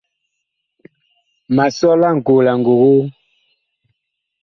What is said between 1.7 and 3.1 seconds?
sɔ laŋkoo la ngogoo.